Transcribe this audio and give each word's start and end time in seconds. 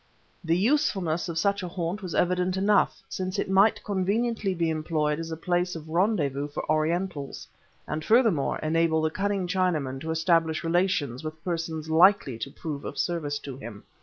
The 0.43 0.57
usefulness 0.57 1.29
of 1.29 1.37
such 1.37 1.61
a 1.61 1.67
haunt 1.67 2.01
was 2.01 2.15
evident 2.15 2.57
enough, 2.57 3.03
since 3.07 3.37
it 3.37 3.51
might 3.51 3.83
conveniently 3.83 4.55
be 4.55 4.71
employed 4.71 5.19
as 5.19 5.29
a 5.29 5.37
place 5.37 5.75
of 5.75 5.87
rendezvous 5.87 6.47
for 6.47 6.67
Orientals 6.71 7.47
and 7.87 8.03
furthermore 8.03 8.57
enable 8.63 9.03
the 9.03 9.11
cunning 9.11 9.45
Chinaman 9.47 10.01
to 10.01 10.09
establish 10.09 10.63
relations 10.63 11.23
with 11.23 11.43
persons 11.43 11.87
likely 11.87 12.39
to 12.39 12.49
prove 12.49 12.83
of 12.83 12.97
service 12.97 13.37
to 13.45 13.57
him. 13.57 13.83